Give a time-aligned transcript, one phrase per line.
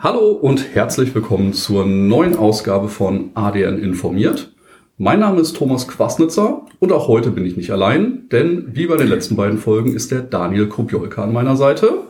[0.00, 4.52] Hallo und herzlich willkommen zur neuen Ausgabe von ADN informiert.
[4.96, 8.96] Mein Name ist Thomas Quasnitzer und auch heute bin ich nicht allein, denn wie bei
[8.96, 12.02] den letzten beiden Folgen ist der Daniel Kobiolka an meiner Seite.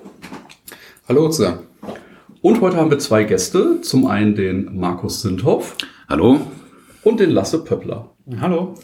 [1.08, 1.60] Hallo zusammen.
[2.42, 3.80] Und heute haben wir zwei Gäste.
[3.80, 5.74] Zum einen den Markus Sinthoff.
[6.10, 6.42] Hallo.
[7.04, 8.10] Und den Lasse Pöppler.
[8.38, 8.74] Hallo.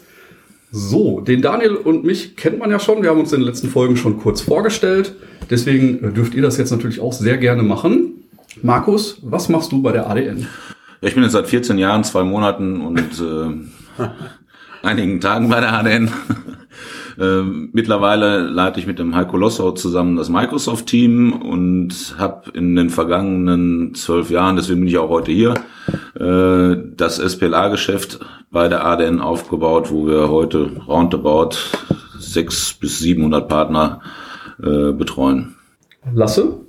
[0.70, 3.02] So, den Daniel und mich kennt man ja schon.
[3.02, 5.14] Wir haben uns in den letzten Folgen schon kurz vorgestellt.
[5.50, 8.13] Deswegen dürft ihr das jetzt natürlich auch sehr gerne machen.
[8.62, 10.46] Markus, was machst du bei der ADN?
[11.00, 14.02] Ja, ich bin jetzt seit 14 Jahren, zwei Monaten und äh,
[14.82, 16.10] einigen Tagen bei der ADN.
[17.18, 22.90] äh, mittlerweile leite ich mit dem Heiko Lossau zusammen das Microsoft-Team und habe in den
[22.90, 25.54] vergangenen zwölf Jahren, deswegen bin ich auch heute hier,
[26.18, 31.56] äh, das SPLA-Geschäft bei der ADN aufgebaut, wo wir heute roundabout
[32.18, 34.00] sechs bis 700 Partner
[34.62, 35.56] äh, betreuen.
[36.12, 36.60] Lasse?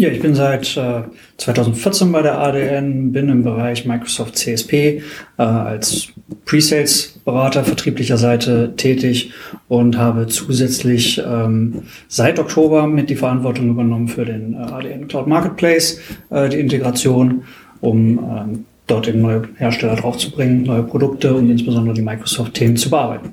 [0.00, 1.02] Ja, ich bin seit äh,
[1.38, 5.02] 2014 bei der ADN, bin im Bereich Microsoft CSP
[5.38, 6.10] äh, als
[6.44, 9.32] Pre-Sales-Berater vertrieblicher Seite tätig
[9.66, 15.26] und habe zusätzlich ähm, seit Oktober mit die Verantwortung übernommen für den äh, ADN Cloud
[15.26, 15.98] Marketplace,
[16.30, 17.42] äh, die Integration,
[17.80, 23.32] um ähm, dort eben neue Hersteller draufzubringen, neue Produkte und insbesondere die Microsoft-Themen zu bearbeiten.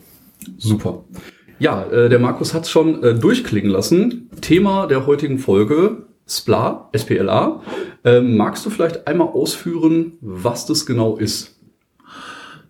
[0.57, 1.03] Super.
[1.59, 4.31] Ja, äh, der Markus hat es schon äh, durchklingen lassen.
[4.41, 7.61] Thema der heutigen Folge SPLA, SPLA.
[8.03, 11.55] Ähm, magst du vielleicht einmal ausführen, was das genau ist?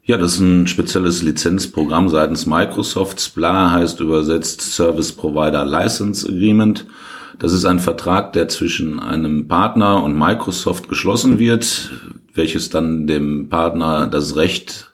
[0.03, 3.19] Ja, das ist ein spezielles Lizenzprogramm seitens Microsoft.
[3.19, 6.85] SPLA heißt übersetzt Service Provider License Agreement.
[7.39, 11.91] Das ist ein Vertrag, der zwischen einem Partner und Microsoft geschlossen wird,
[12.33, 14.93] welches dann dem Partner das Recht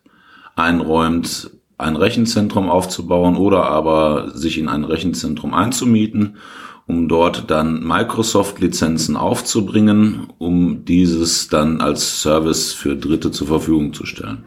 [0.55, 6.37] einräumt, ein Rechenzentrum aufzubauen oder aber sich in ein Rechenzentrum einzumieten
[6.87, 14.05] um dort dann Microsoft-Lizenzen aufzubringen, um dieses dann als Service für Dritte zur Verfügung zu
[14.05, 14.45] stellen.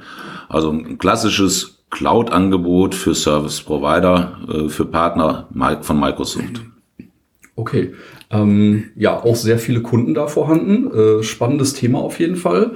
[0.48, 5.48] Also ein klassisches Cloud-Angebot für Service-Provider, äh, für Partner
[5.83, 6.62] von Microsoft.
[7.56, 7.94] Okay.
[8.30, 10.90] Ähm, ja, auch sehr viele Kunden da vorhanden.
[10.90, 12.73] Äh, spannendes Thema auf jeden Fall.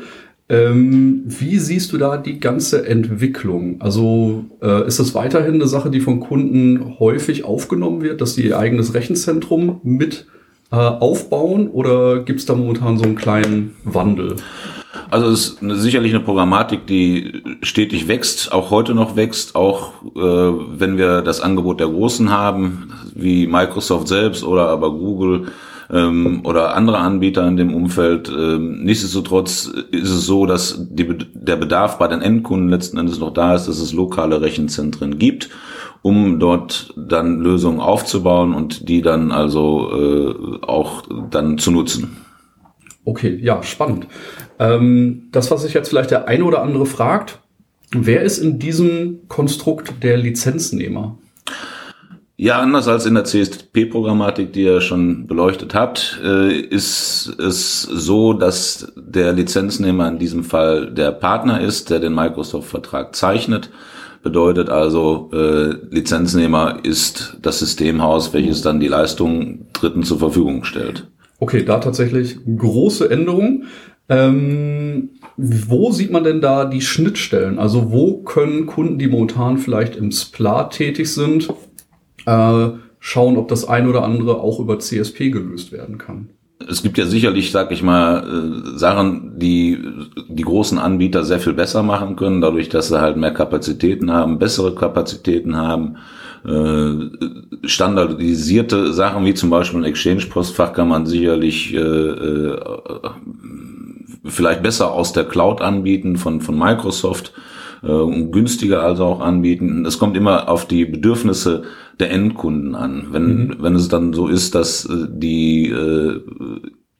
[0.51, 3.81] Ähm, wie siehst du da die ganze Entwicklung?
[3.81, 8.47] Also äh, ist das weiterhin eine Sache, die von Kunden häufig aufgenommen wird, dass sie
[8.47, 10.27] ihr eigenes Rechenzentrum mit
[10.71, 14.37] äh, aufbauen oder gibt es da momentan so einen kleinen Wandel?
[15.11, 20.03] Also es ist eine, sicherlich eine Programmatik, die stetig wächst, auch heute noch wächst, auch
[20.17, 25.49] äh, wenn wir das Angebot der Großen haben, wie Microsoft selbst oder aber Google
[25.91, 28.29] ähm, oder andere Anbieter in dem Umfeld.
[28.29, 33.33] Ähm, nichtsdestotrotz ist es so, dass die, der Bedarf bei den Endkunden letzten Endes noch
[33.33, 35.51] da ist, dass es lokale Rechenzentren gibt,
[36.03, 42.17] um dort dann Lösungen aufzubauen und die dann also äh, auch dann zu nutzen.
[43.05, 44.07] Okay, ja, spannend.
[44.59, 47.41] Ähm, das, was sich jetzt vielleicht der eine oder andere fragt,
[47.93, 51.17] wer ist in diesem Konstrukt der Lizenznehmer?
[52.41, 58.33] Ja, anders als in der CSP-Programmatik, die ihr schon beleuchtet habt, äh, ist es so,
[58.33, 63.71] dass der Lizenznehmer in diesem Fall der Partner ist, der den Microsoft-Vertrag zeichnet.
[64.23, 71.09] Bedeutet also, äh, Lizenznehmer ist das Systemhaus, welches dann die Leistung Dritten zur Verfügung stellt.
[71.41, 73.65] Okay, da tatsächlich große Änderungen.
[74.09, 77.59] Ähm, wo sieht man denn da die Schnittstellen?
[77.59, 81.49] Also wo können Kunden, die momentan vielleicht im SPLA tätig sind,
[82.29, 86.29] äh, schauen, ob das ein oder andere auch über CSP gelöst werden kann.
[86.69, 89.79] Es gibt ja sicherlich, sag ich mal, äh, Sachen, die
[90.29, 94.39] die großen Anbieter sehr viel besser machen können, dadurch, dass sie halt mehr Kapazitäten haben,
[94.39, 95.97] bessere Kapazitäten haben.
[96.45, 102.57] Äh, standardisierte Sachen wie zum Beispiel ein Exchange-Postfach kann man sicherlich äh,
[104.25, 107.33] vielleicht besser aus der Cloud anbieten von, von Microsoft
[107.83, 109.87] günstiger also auch anbieten.
[109.87, 111.63] Es kommt immer auf die Bedürfnisse
[112.01, 113.09] der Endkunden an.
[113.11, 113.57] Wenn, mhm.
[113.61, 116.21] wenn es dann so ist, dass äh, die äh,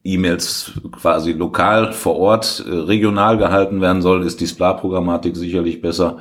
[0.05, 6.19] E-Mails quasi lokal vor Ort äh, regional gehalten werden soll, ist die SPLA-Programmatik sicherlich besser.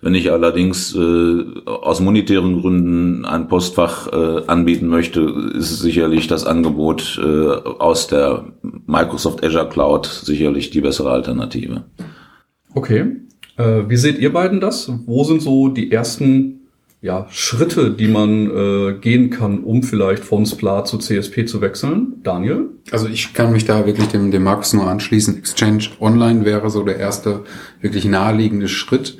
[0.00, 5.20] Wenn ich allerdings äh, aus monetären Gründen ein Postfach äh, anbieten möchte,
[5.54, 8.44] ist es sicherlich das Angebot äh, aus der
[8.86, 11.84] Microsoft Azure Cloud sicherlich die bessere Alternative.
[12.74, 13.27] Okay.
[13.58, 14.90] Äh, wie seht ihr beiden das?
[15.04, 16.57] Wo sind so die ersten
[17.00, 22.14] ja, Schritte, die man äh, gehen kann, um vielleicht von SPLA zu CSP zu wechseln?
[22.24, 22.70] Daniel?
[22.90, 25.38] Also ich kann mich da wirklich dem, dem Markus nur anschließen.
[25.38, 27.44] Exchange Online wäre so der erste
[27.80, 29.16] wirklich naheliegende Schritt.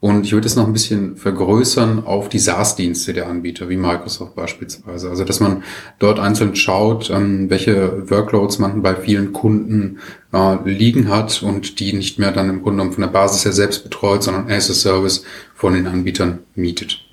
[0.00, 4.34] Und ich würde es noch ein bisschen vergrößern auf die SaaS-Dienste der Anbieter, wie Microsoft
[4.34, 5.10] beispielsweise.
[5.10, 5.62] Also dass man
[6.00, 9.98] dort einzeln schaut, ähm, welche Workloads man bei vielen Kunden
[10.32, 13.52] äh, liegen hat und die nicht mehr dann im Grunde genommen von der Basis her
[13.52, 15.22] selbst betreut, sondern as a Service
[15.54, 17.09] von den Anbietern mietet.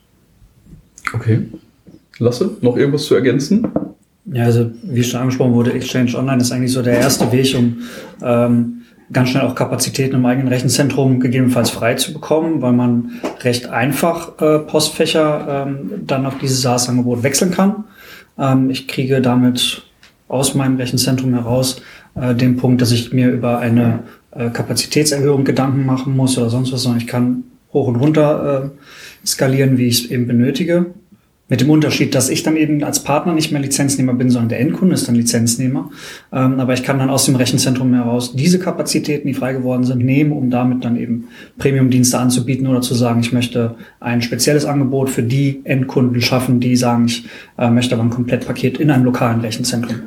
[1.14, 1.42] Okay.
[2.20, 3.68] Lasse, noch irgendwas zu ergänzen?
[4.26, 7.78] Ja, also wie schon angesprochen wurde, Exchange Online ist eigentlich so der erste Weg, um
[8.22, 8.82] ähm,
[9.14, 13.12] ganz schnell auch Kapazitäten im eigenen Rechenzentrum gegebenenfalls frei zu bekommen, weil man
[13.42, 17.86] recht einfach äh, Postfächer ähm, dann auf dieses SaaS-Angebot wechseln kann.
[18.38, 19.84] Ähm, ich kriege damit
[20.28, 21.82] aus meinem Rechenzentrum heraus
[22.16, 24.00] äh, den Punkt, dass ich mir über eine
[24.32, 27.44] äh, Kapazitätserhöhung Gedanken machen muss oder sonst was, sondern ich kann
[27.78, 30.88] hoch und runter äh, skalieren, wie ich es eben benötige.
[31.50, 34.60] Mit dem Unterschied, dass ich dann eben als Partner nicht mehr Lizenznehmer bin, sondern der
[34.60, 35.92] Endkunde ist dann Lizenznehmer.
[36.34, 40.04] Ähm, aber ich kann dann aus dem Rechenzentrum heraus diese Kapazitäten, die frei geworden sind,
[40.04, 45.10] nehmen, um damit dann eben Premium-Dienste anzubieten oder zu sagen, ich möchte ein spezielles Angebot
[45.10, 47.24] für die Endkunden schaffen, die sagen, ich
[47.58, 50.02] äh, möchte aber ein Komplettpaket in einem lokalen Rechenzentrum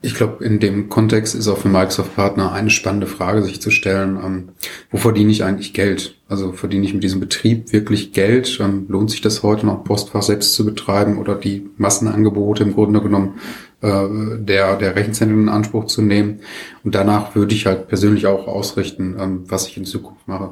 [0.00, 4.18] ich glaube, in dem Kontext ist auch für Microsoft-Partner eine spannende Frage, sich zu stellen,
[4.24, 4.48] ähm,
[4.90, 6.16] wo verdiene ich eigentlich Geld?
[6.28, 8.58] Also verdiene ich mit diesem Betrieb wirklich Geld?
[8.60, 13.00] Ähm, lohnt sich das heute noch, Postfach selbst zu betreiben oder die Massenangebote im Grunde
[13.00, 13.40] genommen
[13.80, 16.40] äh, der, der Rechenzentren in Anspruch zu nehmen?
[16.84, 20.50] Und danach würde ich halt persönlich auch ausrichten, ähm, was ich in Zukunft mache.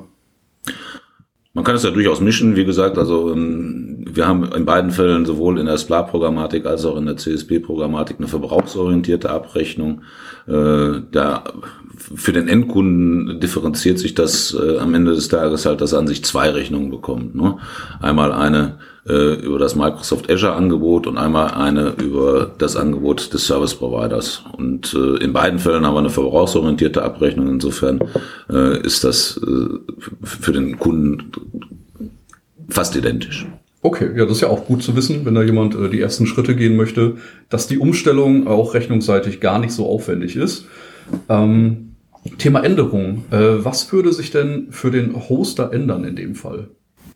[1.57, 5.25] Man kann es ja durchaus mischen, wie gesagt, also ähm, wir haben in beiden Fällen
[5.25, 10.03] sowohl in der SPLA-Programmatik als auch in der CSP-Programmatik eine verbrauchsorientierte Abrechnung.
[10.47, 11.45] Äh, da
[11.97, 16.07] für den Endkunden differenziert sich das äh, am Ende des Tages halt, dass er an
[16.07, 17.35] sich zwei Rechnungen bekommt.
[17.35, 17.59] Ne?
[18.01, 18.79] Einmal eine
[19.09, 24.43] äh, über das Microsoft Azure Angebot und einmal eine über das Angebot des Service Providers.
[24.57, 27.49] Und äh, in beiden Fällen haben wir eine verbrauchsorientierte Abrechnung.
[27.49, 28.01] Insofern
[28.51, 29.79] äh, ist das äh,
[30.23, 31.33] für den Kunden
[32.69, 33.47] fast identisch.
[33.83, 36.27] Okay, ja, das ist ja auch gut zu wissen, wenn da jemand äh, die ersten
[36.27, 40.67] Schritte gehen möchte, dass die Umstellung auch rechnungsseitig gar nicht so aufwendig ist.
[41.29, 41.95] Ähm,
[42.39, 43.25] Thema Änderung.
[43.31, 46.69] Äh, was würde sich denn für den Hoster ändern in dem Fall?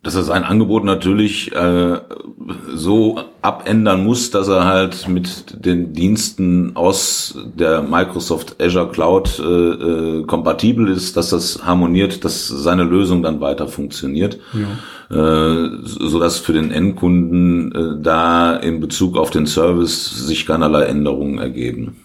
[0.03, 1.99] dass er sein Angebot natürlich äh,
[2.73, 9.43] so abändern muss, dass er halt mit den Diensten aus der Microsoft Azure Cloud äh,
[9.43, 15.15] äh, kompatibel ist, dass das harmoniert, dass seine Lösung dann weiter funktioniert, ja.
[15.15, 20.85] äh, so dass für den Endkunden äh, da in Bezug auf den Service sich keinerlei
[20.85, 21.97] Änderungen ergeben.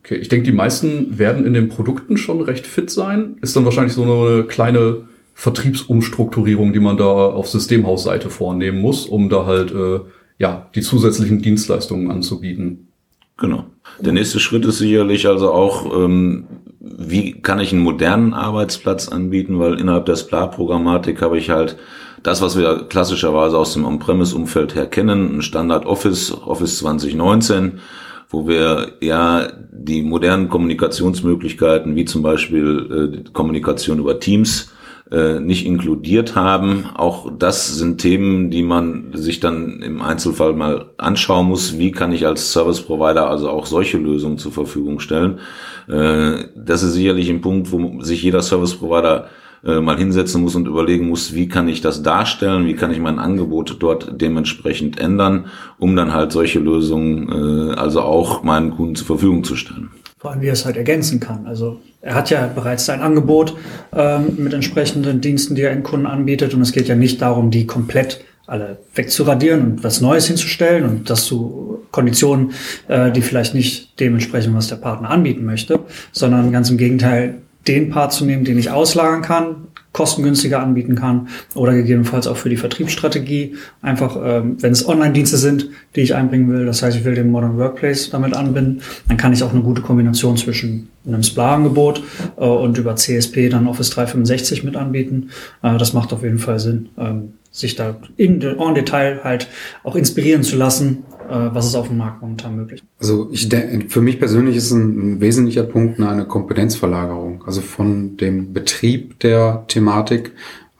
[0.00, 3.36] Okay, ich denke, die meisten werden in den Produkten schon recht fit sein.
[3.42, 9.28] Ist dann wahrscheinlich so eine kleine Vertriebsumstrukturierung, die man da auf Systemhausseite vornehmen muss, um
[9.28, 10.00] da halt äh,
[10.38, 12.88] ja die zusätzlichen Dienstleistungen anzubieten.
[13.36, 13.64] Genau.
[13.98, 16.44] Der nächste Schritt ist sicherlich also auch, ähm,
[16.78, 21.76] wie kann ich einen modernen Arbeitsplatz anbieten, weil innerhalb der SPLA-Programmatik habe ich halt
[22.22, 27.80] das, was wir klassischerweise aus dem On-Premise-Umfeld her kennen, ein Standard Office, Office 2019,
[28.30, 34.72] wo wir ja die modernen Kommunikationsmöglichkeiten, wie zum Beispiel äh, Kommunikation über Teams,
[35.10, 36.86] äh, nicht inkludiert haben.
[36.94, 41.78] Auch das sind Themen, die man sich dann im Einzelfall mal anschauen muss.
[41.78, 45.40] Wie kann ich als Service Provider also auch solche Lösungen zur Verfügung stellen?
[45.88, 49.28] Äh, das ist sicherlich ein Punkt, wo sich jeder Service Provider
[49.64, 52.98] äh, mal hinsetzen muss und überlegen muss, wie kann ich das darstellen, wie kann ich
[52.98, 55.46] mein Angebot dort dementsprechend ändern,
[55.78, 57.30] um dann halt solche Lösungen
[57.74, 59.90] also auch meinen Kunden zur Verfügung zu stellen
[60.20, 61.46] vor allem wie er es halt ergänzen kann.
[61.46, 63.56] Also er hat ja bereits sein Angebot
[63.96, 66.52] ähm, mit entsprechenden Diensten, die er in Kunden anbietet.
[66.52, 71.08] Und es geht ja nicht darum, die komplett alle wegzuradieren und was Neues hinzustellen und
[71.08, 72.52] das zu Konditionen,
[72.88, 75.80] äh, die vielleicht nicht dementsprechend, was der Partner anbieten möchte,
[76.12, 81.28] sondern ganz im Gegenteil, den Part zu nehmen, den ich auslagern kann, kostengünstiger anbieten kann
[81.54, 83.56] oder gegebenenfalls auch für die Vertriebsstrategie.
[83.82, 87.30] Einfach, ähm, wenn es Online-Dienste sind, die ich einbringen will, das heißt, ich will den
[87.30, 92.02] Modern Workplace damit anbinden, dann kann ich auch eine gute Kombination zwischen einem SPLA-Angebot
[92.36, 95.30] äh, und über CSP dann Office 365 mit anbieten.
[95.62, 99.48] Äh, das macht auf jeden Fall Sinn, ähm, sich da in, en Detail halt
[99.82, 102.82] auch inspirieren zu lassen, äh, was ist auf dem Markt momentan möglich?
[102.98, 107.44] Also ich denke, für mich persönlich ist ein, ein wesentlicher Punkt eine Kompetenzverlagerung.
[107.46, 110.32] Also von dem Betrieb der Thematik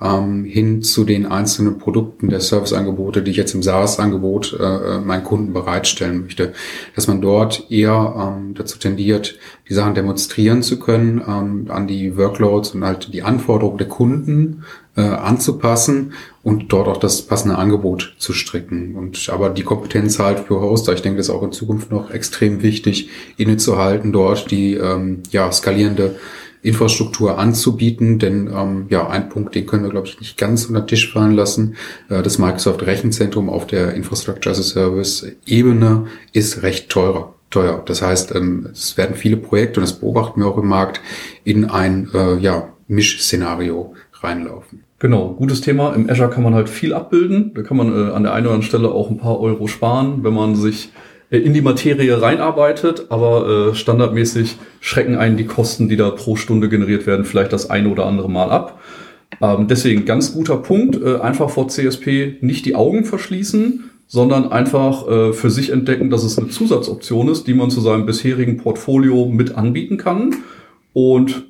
[0.03, 5.01] ähm, hin zu den einzelnen Produkten der Serviceangebote, die ich jetzt im SaaS-Angebot äh, äh,
[5.01, 6.53] meinen Kunden bereitstellen möchte.
[6.95, 12.17] Dass man dort eher ähm, dazu tendiert, die Sachen demonstrieren zu können, ähm, an die
[12.17, 14.65] Workloads und halt die Anforderungen der Kunden
[14.97, 18.95] äh, anzupassen und dort auch das passende Angebot zu stricken.
[18.97, 22.11] Und aber die Kompetenz halt für Hoster, ich denke, das ist auch in Zukunft noch
[22.11, 26.17] extrem wichtig, innezuhalten, dort die ähm, ja skalierende
[26.63, 30.83] Infrastruktur anzubieten, denn ähm, ja, ein Punkt, den können wir, glaube ich, nicht ganz unter
[30.83, 31.77] den Tisch fallen lassen.
[32.11, 37.35] Äh, das Microsoft Rechenzentrum auf der Infrastructure as a Service Ebene ist recht teurer.
[37.51, 37.83] Teuer.
[37.85, 41.01] Das heißt, ähm, es werden viele Projekte, und das beobachten wir auch im Markt,
[41.43, 44.85] in ein äh, ja, Mischszenario reinlaufen.
[45.01, 45.95] Genau, gutes Thema.
[45.95, 47.53] Im Azure kann man halt viel abbilden.
[47.55, 50.23] Da kann man äh, an der einen oder anderen Stelle auch ein paar Euro sparen,
[50.25, 50.93] wenn man sich
[51.31, 56.37] äh, in die Materie reinarbeitet, aber äh, standardmäßig schrecken einen die Kosten, die da pro
[56.37, 58.79] Stunde generiert werden, vielleicht das eine oder andere Mal ab.
[59.41, 65.09] Ähm, deswegen ganz guter Punkt, äh, einfach vor CSP nicht die Augen verschließen, sondern einfach
[65.09, 69.25] äh, für sich entdecken, dass es eine Zusatzoption ist, die man zu seinem bisherigen Portfolio
[69.25, 70.35] mit anbieten kann
[70.93, 71.47] und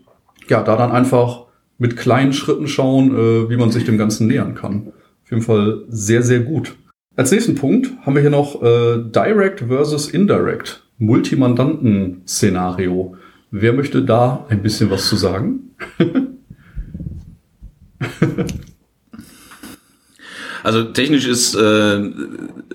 [0.49, 1.50] ja, da dann einfach
[1.81, 4.93] mit kleinen Schritten schauen, äh, wie man sich dem Ganzen nähern kann.
[5.25, 6.77] Auf jeden Fall sehr, sehr gut.
[7.17, 10.87] Als nächsten Punkt haben wir hier noch äh, Direct versus Indirect.
[10.99, 13.17] Multimandanten-Szenario.
[13.51, 15.75] Wer möchte da ein bisschen was zu sagen?
[20.62, 22.00] Also technisch ist, äh,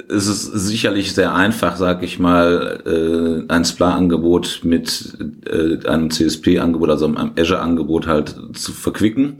[0.08, 6.90] ist es sicherlich sehr einfach, sag ich mal, äh, ein SPLA-Angebot mit äh, einem CSP-Angebot,
[6.90, 9.38] also einem Azure-Angebot halt zu verquicken.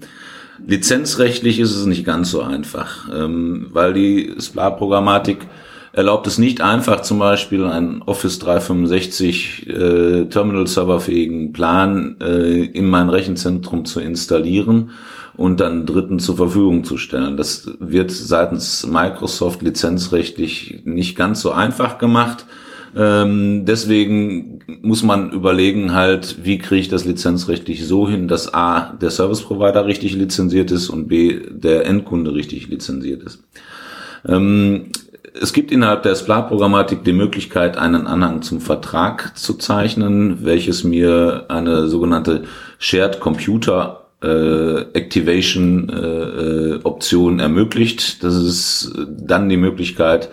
[0.66, 5.40] Lizenzrechtlich ist es nicht ganz so einfach, ähm, weil die SPLA-Programmatik
[5.92, 13.10] erlaubt es nicht einfach, zum Beispiel einen Office 365 äh, Terminal-serverfähigen Plan äh, in mein
[13.10, 14.92] Rechenzentrum zu installieren
[15.38, 17.38] und dann Dritten zur Verfügung zu stellen.
[17.38, 22.46] Das wird seitens Microsoft lizenzrechtlich nicht ganz so einfach gemacht.
[22.96, 28.94] Ähm, deswegen muss man überlegen halt, wie kriege ich das lizenzrechtlich so hin, dass A,
[29.02, 33.44] der Service Provider richtig lizenziert ist und B, der Endkunde richtig lizenziert ist.
[34.26, 34.92] Ähm,
[35.42, 41.46] es gibt innerhalb der SPLA-Programmatik die Möglichkeit, einen Anhang zum Vertrag zu zeichnen, welches mir
[41.50, 42.44] eine sogenannte
[42.80, 48.24] Shared Computer äh, Activation äh, äh, Option ermöglicht.
[48.24, 50.30] Das ist dann die Möglichkeit,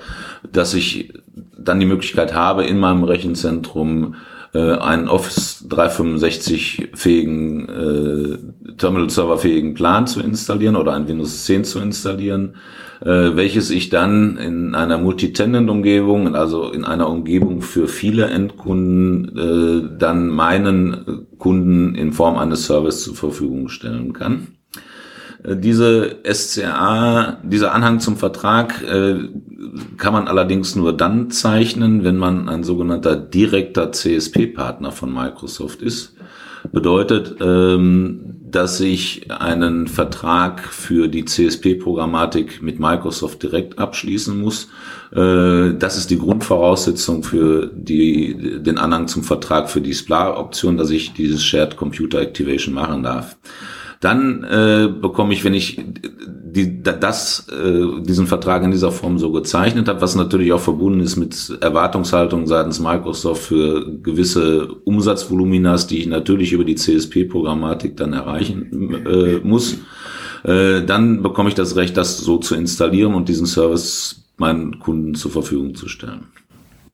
[0.51, 1.13] dass ich
[1.59, 4.17] dann die Möglichkeit habe, in meinem Rechenzentrum
[4.55, 11.45] äh, einen Office 365 fähigen, äh, Terminal Server fähigen Plan zu installieren oder ein Windows
[11.45, 12.57] 10 zu installieren,
[13.05, 19.99] äh, welches ich dann in einer Multitenant-Umgebung, also in einer Umgebung für viele Endkunden, äh,
[19.99, 24.49] dann meinen Kunden in Form eines Service zur Verfügung stellen kann.
[25.43, 29.17] Äh, diese SCA, dieser Anhang zum Vertrag äh,
[29.97, 36.15] kann man allerdings nur dann zeichnen, wenn man ein sogenannter direkter CSP-Partner von Microsoft ist.
[36.71, 44.69] Bedeutet, ähm, dass ich einen Vertrag für die CSP-Programmatik mit Microsoft direkt abschließen muss.
[45.13, 50.91] Äh, das ist die Grundvoraussetzung für die, den Anhang zum Vertrag für die SPLA-Option, dass
[50.91, 53.37] ich dieses Shared Computer Activation machen darf.
[54.03, 55.81] Dann äh, bekomme ich, wenn ich
[56.27, 60.99] die, das, äh, diesen Vertrag in dieser Form so gezeichnet habe, was natürlich auch verbunden
[60.99, 68.13] ist mit Erwartungshaltung seitens Microsoft für gewisse Umsatzvoluminas, die ich natürlich über die CSP-Programmatik dann
[68.13, 69.79] erreichen äh, muss,
[70.43, 75.15] äh, dann bekomme ich das Recht, das so zu installieren und diesen Service meinen Kunden
[75.15, 76.27] zur Verfügung zu stellen.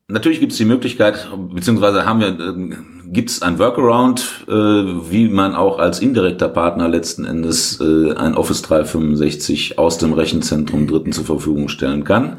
[0.08, 2.76] Natürlich gibt es die Möglichkeit, beziehungsweise haben wir, äh,
[3.10, 8.34] gibt es ein Workaround, äh, wie man auch als indirekter Partner letzten Endes äh, ein
[8.34, 12.38] Office 365 aus dem Rechenzentrum Dritten zur Verfügung stellen kann.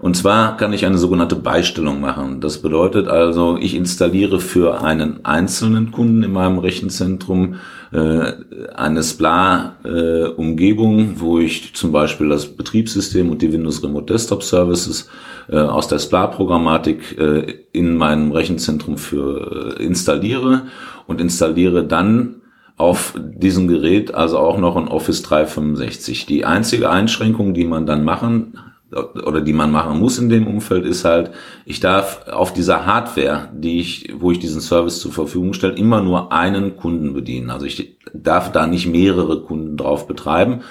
[0.00, 2.40] Und zwar kann ich eine sogenannte Beistelung machen.
[2.40, 7.56] Das bedeutet also, ich installiere für einen einzelnen Kunden in meinem Rechenzentrum
[7.92, 8.32] äh,
[8.74, 15.10] eine SPLA-Umgebung, äh, wo ich zum Beispiel das Betriebssystem und die Windows Remote Desktop Services
[15.50, 20.62] äh, aus der SPLA-Programmatik äh, in meinem Rechenzentrum für äh, installiere
[21.06, 22.36] und installiere dann
[22.78, 26.24] auf diesem Gerät also auch noch ein Office 365.
[26.24, 28.54] Die einzige Einschränkung, die man dann machen
[28.92, 31.30] oder die man machen muss in dem Umfeld ist halt,
[31.64, 36.00] ich darf auf dieser Hardware, die ich, wo ich diesen Service zur Verfügung stelle, immer
[36.00, 37.50] nur einen Kunden bedienen.
[37.50, 40.62] Also ich darf da nicht mehrere Kunden drauf betreiben,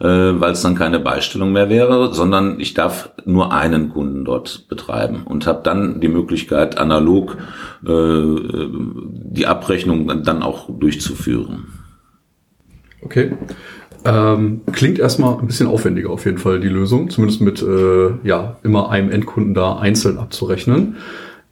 [0.00, 4.68] äh, weil es dann keine Beistellung mehr wäre, sondern ich darf nur einen Kunden dort
[4.68, 7.36] betreiben und habe dann die Möglichkeit, analog
[7.86, 11.66] äh, die Abrechnung dann auch durchzuführen.
[13.02, 13.36] Okay.
[14.04, 18.56] Ähm, klingt erstmal ein bisschen aufwendiger auf jeden Fall die Lösung, zumindest mit äh, ja
[18.62, 20.96] immer einem Endkunden da einzeln abzurechnen.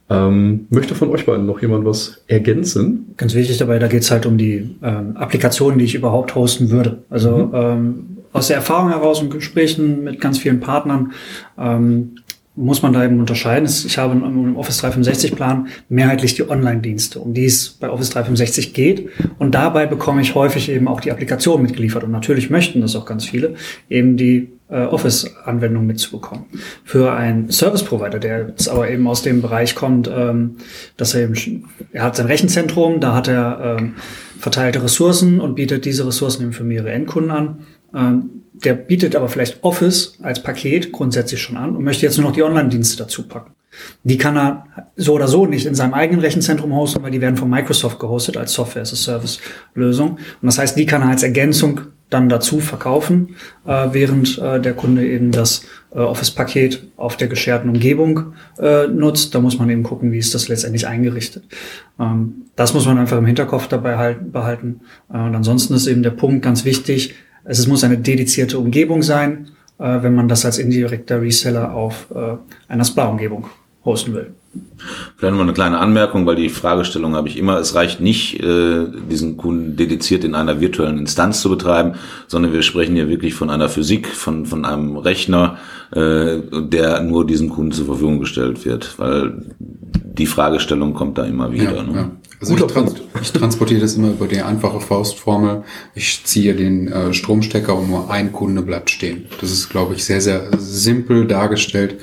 [0.09, 3.13] Ähm, möchte von euch beiden noch jemand was ergänzen?
[3.17, 6.69] Ganz wichtig dabei, da geht es halt um die ähm, Applikationen, die ich überhaupt hosten
[6.69, 7.03] würde.
[7.09, 7.51] Also mhm.
[7.53, 11.11] ähm, aus der Erfahrung heraus und Gesprächen mit ganz vielen Partnern
[11.57, 12.15] ähm,
[12.57, 13.65] muss man da eben unterscheiden.
[13.67, 18.73] Ich habe im Office 365 Plan mehrheitlich die Online-Dienste, um die es bei Office 365
[18.73, 19.09] geht.
[19.37, 22.03] Und dabei bekomme ich häufig eben auch die Applikation mitgeliefert.
[22.03, 23.53] Und natürlich möchten das auch ganz viele,
[23.89, 26.45] eben die äh, Office-Anwendung mitzubekommen.
[26.83, 30.57] Für einen Service-Provider, der jetzt aber eben aus dem Bereich kommt, ähm,
[30.97, 33.93] dass er eben, er hat sein Rechenzentrum, da hat er ähm,
[34.39, 37.59] verteilte Ressourcen und bietet diese Ressourcen eben für mehrere Endkunden an.
[37.93, 38.29] Ähm,
[38.63, 42.35] der bietet aber vielleicht Office als Paket grundsätzlich schon an und möchte jetzt nur noch
[42.35, 43.53] die Online-Dienste dazu packen.
[44.03, 47.37] Die kann er so oder so nicht in seinem eigenen Rechenzentrum hosten, weil die werden
[47.37, 50.11] von Microsoft gehostet als Software-as-a-Service-Lösung.
[50.11, 53.35] Und das heißt, die kann er als Ergänzung dann dazu verkaufen,
[53.65, 59.35] äh, während äh, der Kunde eben das äh, Office-Paket auf der gescherten Umgebung äh, nutzt.
[59.35, 61.43] Da muss man eben gucken, wie ist das letztendlich eingerichtet.
[61.99, 64.81] Ähm, das muss man einfach im Hinterkopf dabei halt, behalten.
[65.13, 67.13] Äh, und ansonsten ist eben der Punkt ganz wichtig,
[67.47, 69.49] es muss eine dedizierte Umgebung sein,
[69.79, 72.37] äh, wenn man das als indirekter Reseller auf äh,
[72.67, 73.47] einer Spla-Umgebung
[73.85, 74.33] hosten will.
[75.17, 77.57] Vielleicht noch eine kleine Anmerkung, weil die Fragestellung habe ich immer.
[77.59, 81.93] Es reicht nicht, äh, diesen Kunden dediziert in einer virtuellen Instanz zu betreiben,
[82.27, 85.57] sondern wir sprechen hier wirklich von einer Physik, von, von einem Rechner,
[85.91, 91.51] äh, der nur diesem Kunden zur Verfügung gestellt wird, weil die Fragestellung kommt da immer
[91.51, 91.75] wieder.
[91.75, 91.95] Ja, ne?
[91.95, 92.11] ja.
[92.39, 95.63] Also ich, trans ich, transportiere das immer über die einfache Faustformel.
[95.95, 99.25] Ich ziehe den äh, Stromstecker und nur ein Kunde bleibt stehen.
[99.41, 101.99] Das ist, glaube ich, sehr, sehr simpel dargestellt,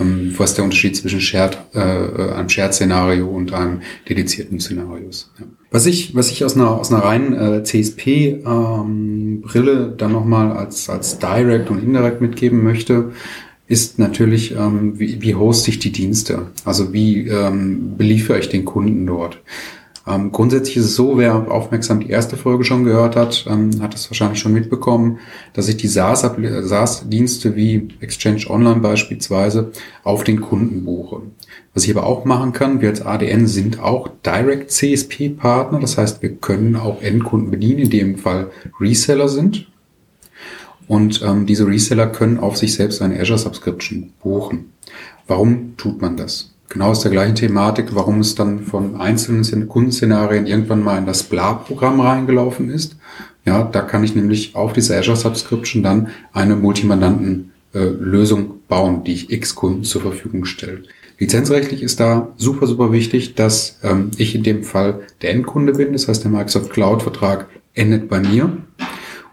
[0.00, 5.30] ähm, was der Unterschied zwischen Shared, äh, einem Shared-Szenario und einem dedizierten Szenario ist.
[5.38, 5.46] Ja.
[5.70, 10.88] Was ich, was ich aus einer, aus einer reinen äh, CSP-Brille ähm, dann nochmal als,
[10.88, 13.10] als Direct und Indirect mitgeben möchte,
[13.66, 16.46] ist natürlich, ähm, wie, wie hoste ich die Dienste?
[16.64, 19.40] Also wie ähm, beliefere ich den Kunden dort?
[20.06, 23.94] Ähm, grundsätzlich ist es so, wer aufmerksam die erste Folge schon gehört hat, ähm, hat
[23.94, 25.18] es wahrscheinlich schon mitbekommen,
[25.54, 31.22] dass ich die SaaS-Dienste SaaS wie Exchange Online beispielsweise auf den Kunden buche.
[31.72, 36.20] Was ich aber auch machen kann, wir als ADN sind auch Direct CSP-Partner, das heißt,
[36.22, 39.68] wir können auch Endkunden bedienen, in dem Fall Reseller sind.
[40.86, 44.72] Und ähm, diese Reseller können auf sich selbst eine Azure Subscription buchen.
[45.26, 46.53] Warum tut man das?
[46.68, 51.24] Genau aus der gleichen Thematik, warum es dann von einzelnen Kundenszenarien irgendwann mal in das
[51.24, 52.96] BLA-Programm reingelaufen ist.
[53.44, 59.12] Ja, da kann ich nämlich auf diese Azure Subscription dann eine Multimandanten-Lösung äh, bauen, die
[59.12, 60.82] ich X Kunden zur Verfügung stelle.
[61.18, 65.92] Lizenzrechtlich ist da super, super wichtig, dass ähm, ich in dem Fall der Endkunde bin.
[65.92, 68.56] Das heißt, der Microsoft Cloud-Vertrag endet bei mir.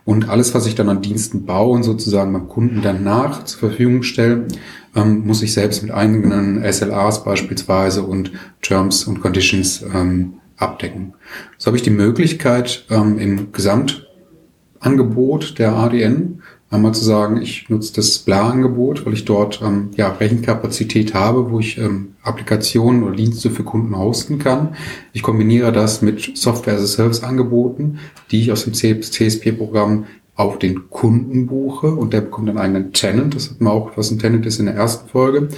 [0.04, 4.04] Und alles, was ich dann an Diensten baue und sozusagen beim Kunden danach zur Verfügung
[4.04, 4.48] stelle,
[4.96, 11.14] ähm, muss ich selbst mit eigenen SLAs beispielsweise und Terms und Conditions ähm, abdecken.
[11.58, 17.94] So habe ich die Möglichkeit, ähm, im Gesamtangebot der ADN einmal zu sagen, ich nutze
[17.94, 23.52] das BLA-Angebot, weil ich dort ähm, ja, Rechenkapazität habe, wo ich ähm, Applikationen oder Dienste
[23.52, 24.76] für Kunden hosten kann.
[25.12, 28.00] Ich kombiniere das mit Software-as-a-Service-Angeboten,
[28.32, 30.06] die ich aus dem CSP-Programm
[30.42, 33.36] auf den Kunden buche und der bekommt einen eigenen Tenant.
[33.36, 35.50] Das hat man auch, was ein Tenant ist in der ersten Folge.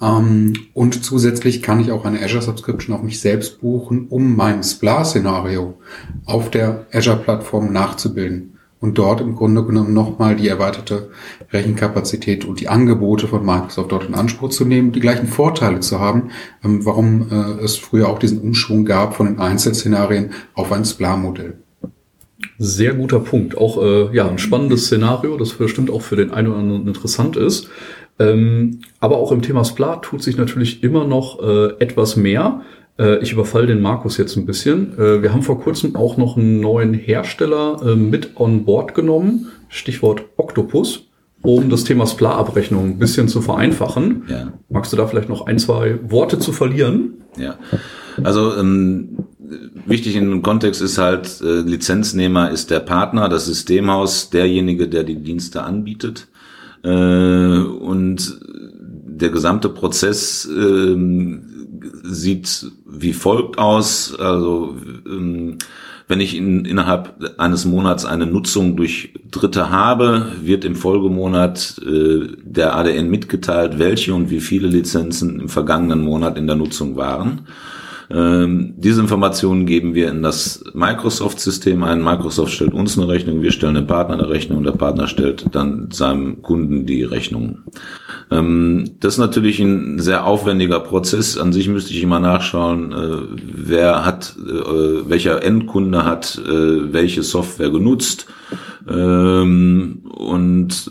[0.00, 4.62] Ähm, und zusätzlich kann ich auch eine Azure Subscription auf mich selbst buchen, um mein
[4.62, 5.78] Spla-Szenario
[6.26, 11.10] auf der Azure-Plattform nachzubilden und dort im Grunde genommen nochmal die erweiterte
[11.52, 15.98] Rechenkapazität und die Angebote von Microsoft dort in Anspruch zu nehmen, die gleichen Vorteile zu
[15.98, 16.30] haben,
[16.64, 21.58] ähm, warum äh, es früher auch diesen Umschwung gab von den Einzelszenarien auf ein Spla-Modell.
[22.58, 23.56] Sehr guter Punkt.
[23.56, 27.36] Auch äh, ja ein spannendes Szenario, das bestimmt auch für den einen oder anderen interessant
[27.36, 27.68] ist.
[28.18, 32.62] Ähm, aber auch im Thema Spla tut sich natürlich immer noch äh, etwas mehr.
[32.98, 34.98] Äh, ich überfall den Markus jetzt ein bisschen.
[34.98, 39.46] Äh, wir haben vor kurzem auch noch einen neuen Hersteller äh, mit on board genommen.
[39.68, 41.08] Stichwort Octopus
[41.42, 44.24] um das Thema Spla-Abrechnung ein bisschen zu vereinfachen.
[44.28, 44.52] Ja.
[44.68, 47.22] Magst du da vielleicht noch ein, zwei Worte zu verlieren?
[47.36, 47.58] Ja,
[48.24, 49.18] also ähm,
[49.86, 55.04] wichtig in dem Kontext ist halt, äh, Lizenznehmer ist der Partner, das Systemhaus, derjenige, der
[55.04, 56.28] die Dienste anbietet.
[56.82, 60.96] Äh, und der gesamte Prozess äh,
[62.04, 64.14] sieht wie folgt aus.
[64.18, 65.58] Also ähm,
[66.08, 72.28] wenn ich in, innerhalb eines Monats eine Nutzung durch Dritte habe, wird im Folgemonat äh,
[72.42, 77.42] der ADN mitgeteilt, welche und wie viele Lizenzen im vergangenen Monat in der Nutzung waren.
[78.10, 82.02] Ähm, diese Informationen geben wir in das Microsoft-System ein.
[82.02, 85.90] Microsoft stellt uns eine Rechnung, wir stellen dem Partner eine Rechnung, der Partner stellt dann
[85.90, 87.58] seinem Kunden die Rechnung.
[88.30, 91.36] Ähm, das ist natürlich ein sehr aufwendiger Prozess.
[91.36, 97.22] An sich müsste ich immer nachschauen, äh, wer hat, äh, welcher Endkunde hat äh, welche
[97.22, 98.26] Software genutzt.
[98.88, 100.90] Ähm, und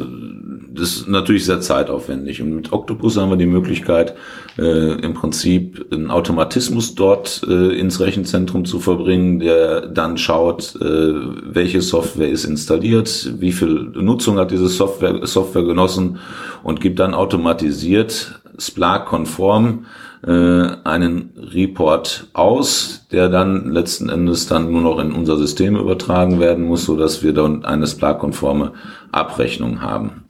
[0.77, 2.41] das ist natürlich sehr zeitaufwendig.
[2.41, 4.15] Und mit Octopus haben wir die Möglichkeit,
[4.57, 11.13] äh, im Prinzip einen Automatismus dort äh, ins Rechenzentrum zu verbringen, der dann schaut, äh,
[11.43, 16.19] welche Software ist installiert, wie viel Nutzung hat diese Software, Software genossen
[16.63, 19.85] und gibt dann automatisiert Splunk-konform
[20.25, 26.39] äh, einen Report aus, der dann letzten Endes dann nur noch in unser System übertragen
[26.39, 28.73] werden muss, so dass wir dann eine Splunk-konforme
[29.11, 30.26] Abrechnung haben.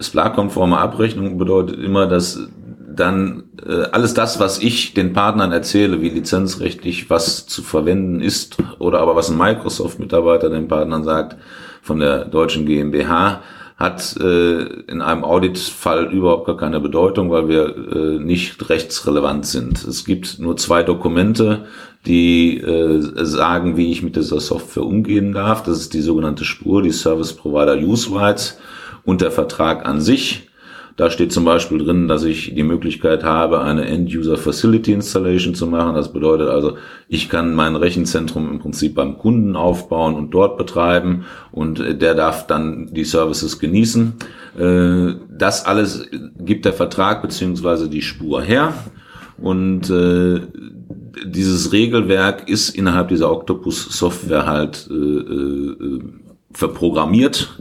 [0.00, 2.48] Splunk-konforme Abrechnung bedeutet immer, dass
[2.94, 8.56] dann äh, alles das, was ich den Partnern erzähle, wie lizenzrechtlich was zu verwenden ist,
[8.78, 11.36] oder aber was ein Microsoft-Mitarbeiter den Partnern sagt
[11.82, 13.40] von der deutschen GmbH,
[13.76, 19.82] hat äh, in einem Auditfall überhaupt gar keine Bedeutung, weil wir äh, nicht rechtsrelevant sind.
[19.84, 21.64] Es gibt nur zwei Dokumente,
[22.04, 25.62] die äh, sagen, wie ich mit dieser Software umgehen darf.
[25.62, 28.58] Das ist die sogenannte Spur, die Service Provider Use Rights
[29.10, 30.46] und der Vertrag an sich.
[30.96, 35.66] Da steht zum Beispiel drin, dass ich die Möglichkeit habe, eine End-User Facility Installation zu
[35.66, 35.96] machen.
[35.96, 36.76] Das bedeutet also,
[37.08, 42.46] ich kann mein Rechenzentrum im Prinzip beim Kunden aufbauen und dort betreiben und der darf
[42.46, 44.14] dann die Services genießen.
[44.56, 46.06] Äh, das alles
[46.38, 48.74] gibt der Vertrag beziehungsweise die Spur her.
[49.38, 50.40] Und äh,
[51.24, 56.00] dieses Regelwerk ist innerhalb dieser Octopus-Software halt äh, äh,
[56.52, 57.58] verprogrammiert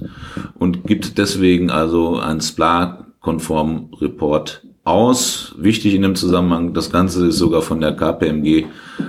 [0.57, 5.53] und gibt deswegen also ein SPLA konform Report aus.
[5.57, 8.65] Wichtig in dem Zusammenhang, das Ganze ist sogar von der KPMG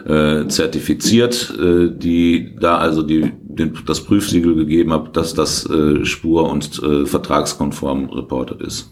[0.06, 6.04] äh, zertifiziert, äh, die da also die, den, das Prüfsiegel gegeben hat, dass das äh,
[6.04, 8.90] spur- und äh, vertragskonform reportet ist.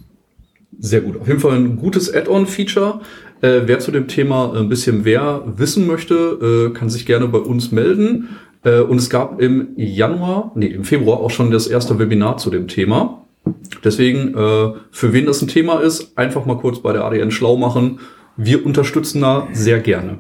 [0.79, 1.21] Sehr gut.
[1.21, 3.01] Auf jeden Fall ein gutes Add-on-Feature.
[3.41, 7.39] Äh, wer zu dem Thema ein bisschen mehr wissen möchte, äh, kann sich gerne bei
[7.39, 8.29] uns melden.
[8.69, 12.51] Äh, und es gab im Januar, nee, im Februar auch schon das erste Webinar zu
[12.51, 13.25] dem Thema.
[13.83, 17.57] Deswegen, äh, für wen das ein Thema ist, einfach mal kurz bei der ADN schlau
[17.57, 18.01] machen.
[18.37, 20.19] Wir unterstützen da sehr gerne.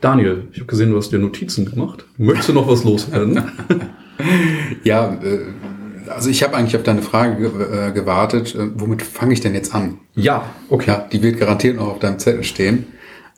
[0.00, 2.04] Daniel, ich habe gesehen, du hast dir Notizen gemacht.
[2.16, 3.42] Möchtest du noch was loswerden?
[4.84, 5.40] ja, äh,
[6.08, 8.56] also ich habe eigentlich auf deine Frage gewartet.
[8.76, 9.98] Womit fange ich denn jetzt an?
[10.14, 10.86] Ja, okay.
[10.86, 12.86] Ja, die wird garantiert noch auf deinem Zettel stehen.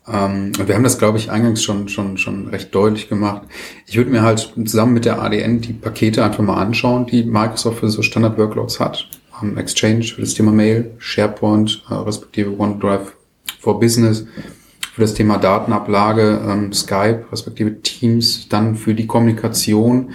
[0.08, 3.42] Ähm, und wir haben das, glaube ich, eingangs schon, schon, schon recht deutlich gemacht.
[3.86, 7.80] Ich würde mir halt zusammen mit der ADN die Pakete einfach mal anschauen, die Microsoft
[7.80, 9.08] für so Standard-Workloads hat.
[9.56, 13.16] Exchange für das Thema Mail, SharePoint, äh, respektive OneDrive
[13.58, 14.26] for Business,
[14.92, 20.12] für das Thema Datenablage, ähm, Skype, respektive Teams, dann für die Kommunikation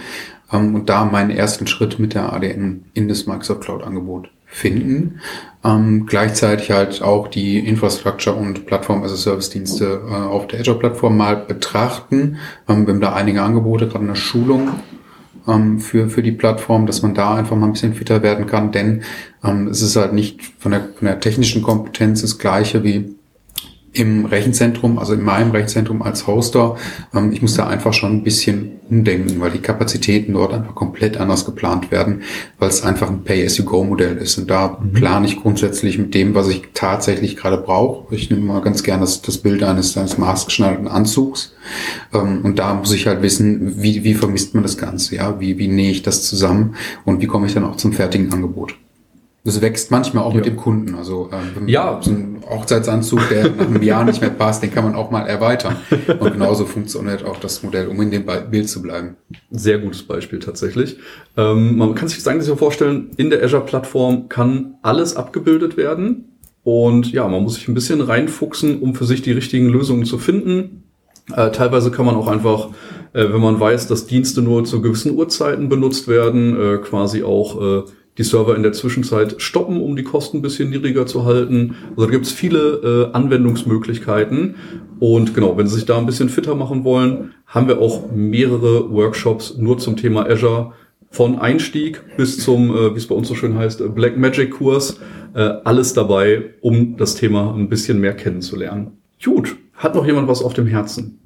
[0.52, 5.20] ähm, und da meinen ersten Schritt mit der ADN in das Microsoft Cloud-Angebot finden.
[5.64, 10.60] Ähm, gleichzeitig halt auch die Infrastructure und Plattform as a Service Dienste äh, auf der
[10.60, 12.38] Azure Plattform mal betrachten.
[12.68, 14.70] Ähm, wir haben da einige Angebote, gerade in der Schulung
[15.48, 18.72] ähm, für, für die Plattform, dass man da einfach mal ein bisschen fitter werden kann,
[18.72, 19.02] denn
[19.44, 23.15] ähm, es ist halt nicht von der, von der technischen Kompetenz das gleiche wie
[23.98, 26.76] im Rechenzentrum, also in meinem Rechenzentrum als Hoster,
[27.14, 31.16] ähm, ich muss da einfach schon ein bisschen umdenken, weil die Kapazitäten dort einfach komplett
[31.16, 32.22] anders geplant werden,
[32.58, 34.38] weil es einfach ein Pay-as-you-go-Modell ist.
[34.38, 34.92] Und da mhm.
[34.92, 38.14] plane ich grundsätzlich mit dem, was ich tatsächlich gerade brauche.
[38.14, 41.54] Ich nehme mal ganz gerne das, das Bild eines, eines maßgeschneiderten Anzugs.
[42.12, 45.58] Ähm, und da muss ich halt wissen, wie, wie vermisst man das Ganze, ja, wie,
[45.58, 48.76] wie nähe ich das zusammen und wie komme ich dann auch zum fertigen Angebot.
[49.46, 50.38] Das wächst manchmal auch ja.
[50.38, 50.96] mit dem Kunden.
[50.96, 52.00] Also ähm, ja.
[52.02, 55.22] so ein Hochzeitsanzug, der nach einem Jahr nicht mehr passt, den kann man auch mal
[55.22, 55.76] erweitern.
[56.18, 59.16] Und genauso funktioniert auch das Modell, um in dem Bild zu bleiben.
[59.52, 60.96] Sehr gutes Beispiel tatsächlich.
[61.36, 66.32] Ähm, man kann sich das eigentlich so vorstellen, in der Azure-Plattform kann alles abgebildet werden.
[66.64, 70.18] Und ja, man muss sich ein bisschen reinfuchsen, um für sich die richtigen Lösungen zu
[70.18, 70.82] finden.
[71.32, 72.70] Äh, teilweise kann man auch einfach,
[73.12, 77.60] äh, wenn man weiß, dass Dienste nur zu gewissen Uhrzeiten benutzt werden, äh, quasi auch
[77.60, 77.82] äh,
[78.18, 81.76] die Server in der Zwischenzeit stoppen, um die Kosten ein bisschen niedriger zu halten.
[81.90, 84.54] Also da gibt es viele äh, Anwendungsmöglichkeiten.
[84.98, 88.90] Und genau, wenn Sie sich da ein bisschen fitter machen wollen, haben wir auch mehrere
[88.90, 90.72] Workshops nur zum Thema Azure.
[91.10, 94.98] Von Einstieg bis zum, äh, wie es bei uns so schön heißt, Black Magic Kurs.
[95.34, 98.92] Äh, alles dabei, um das Thema ein bisschen mehr kennenzulernen.
[99.22, 101.20] Gut, hat noch jemand was auf dem Herzen?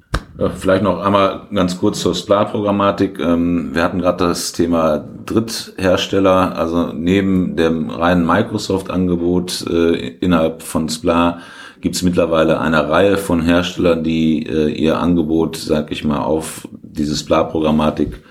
[0.57, 3.19] Vielleicht noch einmal ganz kurz zur SPLA-Programmatik.
[3.19, 10.89] Ähm, wir hatten gerade das Thema Dritthersteller, also neben dem reinen Microsoft-Angebot äh, innerhalb von
[10.89, 11.39] SPLA
[11.81, 16.67] gibt es mittlerweile eine Reihe von Herstellern, die äh, ihr Angebot, sag ich mal, auf
[16.71, 18.21] dieses Bla-Programmatik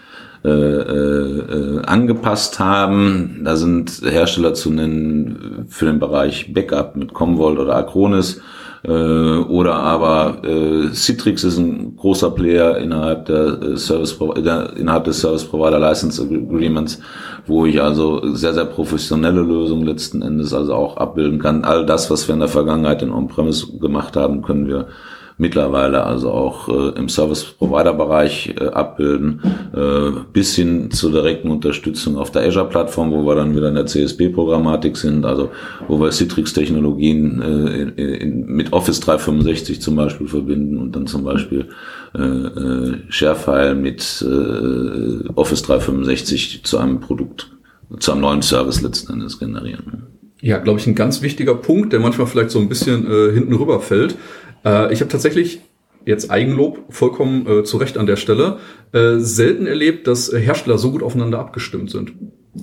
[0.45, 3.43] äh, äh, angepasst haben.
[3.45, 8.41] Da sind Hersteller zu nennen für den Bereich Backup mit Commvault oder Acronis
[8.83, 15.05] äh, oder aber äh, Citrix ist ein großer Player innerhalb der äh, Service der, innerhalb
[15.05, 17.01] des Service Provider License Agreements,
[17.47, 21.65] wo ich also sehr sehr professionelle Lösungen letzten Endes also auch abbilden kann.
[21.65, 24.87] All das, was wir in der Vergangenheit in On-Premise gemacht haben, können wir
[25.41, 29.41] mittlerweile also auch äh, im Service-Provider-Bereich äh, abbilden,
[29.75, 33.87] äh, bis hin zur direkten Unterstützung auf der Azure-Plattform, wo wir dann wieder in der
[33.87, 35.51] CSP-Programmatik sind, also
[35.89, 41.25] wo wir Citrix-Technologien äh, in, in, mit Office 365 zum Beispiel verbinden und dann zum
[41.25, 41.71] Beispiel
[42.15, 47.51] äh, äh, ShareFile mit äh, Office 365 zu einem Produkt,
[47.99, 50.11] zu einem neuen Service letzten Endes generieren.
[50.43, 53.53] Ja, glaube ich, ein ganz wichtiger Punkt, der manchmal vielleicht so ein bisschen äh, hinten
[53.55, 54.17] rüberfällt.
[54.65, 55.61] Äh, ich habe tatsächlich
[56.07, 58.59] jetzt Eigenlob vollkommen äh, zu Recht an der Stelle,
[58.93, 62.13] äh, selten erlebt, dass Hersteller so gut aufeinander abgestimmt sind.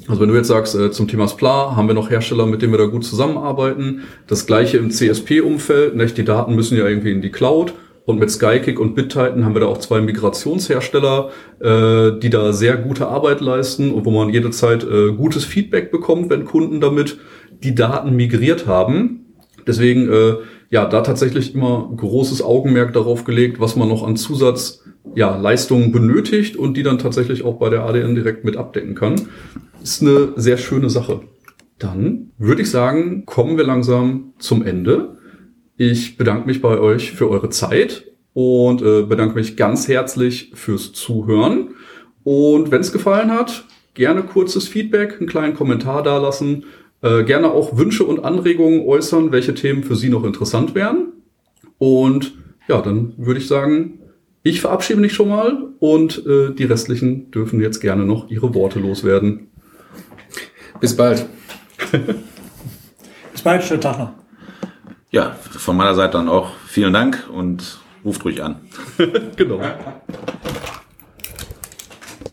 [0.08, 2.74] Also wenn du jetzt sagst, äh, zum Thema SPLA haben wir noch Hersteller, mit denen
[2.74, 4.04] wir da gut zusammenarbeiten.
[4.28, 6.06] Das gleiche im CSP-Umfeld, ne?
[6.08, 7.74] die Daten müssen ja irgendwie in die Cloud.
[8.06, 11.30] Und mit Skykick und BitTitan haben wir da auch zwei Migrationshersteller,
[11.60, 16.30] äh, die da sehr gute Arbeit leisten und wo man jederzeit äh, gutes Feedback bekommt,
[16.30, 17.18] wenn Kunden damit
[17.64, 19.26] die Daten migriert haben.
[19.68, 20.36] Deswegen äh,
[20.70, 24.84] ja, da tatsächlich immer großes Augenmerk darauf gelegt, was man noch an Zusatz
[25.16, 29.16] ja, Leistungen benötigt und die dann tatsächlich auch bei der ADN direkt mit abdecken kann.
[29.82, 31.22] Ist eine sehr schöne Sache.
[31.80, 35.18] Dann würde ich sagen, kommen wir langsam zum Ende.
[35.78, 38.04] Ich bedanke mich bei euch für eure Zeit
[38.34, 41.70] und äh, bedanke mich ganz herzlich fürs Zuhören.
[42.24, 46.66] Und wenn es gefallen hat, gerne kurzes Feedback, einen kleinen Kommentar dalassen.
[47.02, 51.14] Äh, gerne auch Wünsche und Anregungen äußern, welche Themen für Sie noch interessant wären.
[51.78, 52.34] Und
[52.68, 54.00] ja, dann würde ich sagen,
[54.44, 58.80] ich verabschiede mich schon mal und äh, die restlichen dürfen jetzt gerne noch ihre Worte
[58.80, 59.48] loswerden.
[60.80, 61.28] Bis bald.
[63.32, 64.12] Bis bald, schönen Tag noch.
[65.12, 68.62] Ja, von meiner Seite dann auch vielen Dank und ruft ruhig an.
[69.36, 69.62] genau.